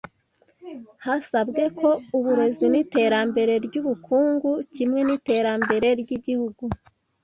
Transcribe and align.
Hasabwe 1.05 1.63
ko 1.79 1.89
uburezi 2.17 2.65
n’iterambere 2.69 3.53
ry’ubukungu 3.65 4.51
kimwe 4.75 5.01
n’iterambere 5.07 5.87
ry’igihugu 6.01 6.63